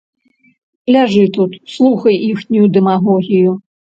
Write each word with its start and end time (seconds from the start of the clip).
Ляжы 0.95 1.19
тут, 1.35 1.51
слухай 1.75 2.15
іхнюю 2.31 2.65
дэмагогію. 2.79 3.51